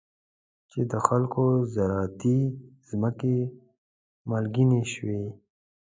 [0.71, 1.43] چې د خلکو
[1.73, 2.39] زراعتي
[2.89, 3.37] ځمکې
[4.29, 5.23] مالګینې شوي.